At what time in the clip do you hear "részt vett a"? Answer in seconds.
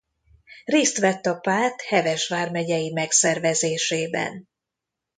0.65-1.33